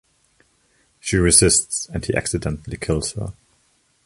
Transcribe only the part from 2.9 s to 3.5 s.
her.